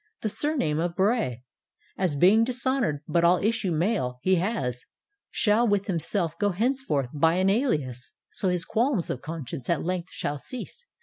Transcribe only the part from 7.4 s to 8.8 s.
alias/ So his